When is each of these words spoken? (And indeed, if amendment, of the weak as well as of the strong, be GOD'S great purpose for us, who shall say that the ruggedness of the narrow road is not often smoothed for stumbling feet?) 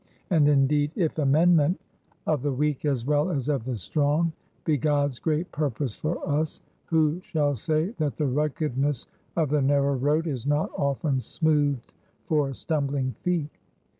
(And 0.31 0.47
indeed, 0.47 0.89
if 0.95 1.19
amendment, 1.19 1.79
of 2.25 2.41
the 2.41 2.51
weak 2.51 2.85
as 2.85 3.05
well 3.05 3.29
as 3.29 3.49
of 3.49 3.65
the 3.65 3.75
strong, 3.77 4.33
be 4.65 4.75
GOD'S 4.75 5.19
great 5.19 5.51
purpose 5.51 5.95
for 5.95 6.27
us, 6.27 6.63
who 6.87 7.19
shall 7.21 7.55
say 7.55 7.91
that 7.99 8.15
the 8.15 8.25
ruggedness 8.25 9.05
of 9.35 9.51
the 9.51 9.61
narrow 9.61 9.93
road 9.93 10.25
is 10.25 10.47
not 10.47 10.71
often 10.75 11.19
smoothed 11.19 11.93
for 12.25 12.51
stumbling 12.55 13.11
feet?) 13.21 13.59